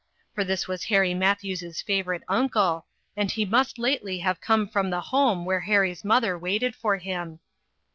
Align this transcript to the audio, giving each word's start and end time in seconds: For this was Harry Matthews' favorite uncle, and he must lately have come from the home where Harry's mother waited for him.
For 0.33 0.43
this 0.43 0.67
was 0.67 0.85
Harry 0.85 1.13
Matthews' 1.13 1.79
favorite 1.83 2.23
uncle, 2.27 2.87
and 3.15 3.29
he 3.29 3.45
must 3.45 3.77
lately 3.77 4.17
have 4.17 4.41
come 4.41 4.67
from 4.67 4.89
the 4.89 4.99
home 5.01 5.45
where 5.45 5.59
Harry's 5.59 6.03
mother 6.03 6.39
waited 6.39 6.75
for 6.75 6.97
him. 6.97 7.39